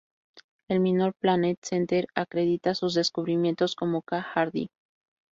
[0.67, 4.23] El Minor Planet Center acredita sus descubrimientos como K.
[4.23, 4.69] Harding.